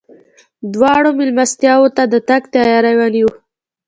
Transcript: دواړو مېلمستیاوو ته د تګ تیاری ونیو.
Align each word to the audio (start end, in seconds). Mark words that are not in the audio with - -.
دواړو 0.73 1.09
مېلمستیاوو 1.19 1.93
ته 1.95 2.03
د 2.13 2.15
تګ 2.29 2.41
تیاری 2.53 2.93
ونیو. 2.99 3.29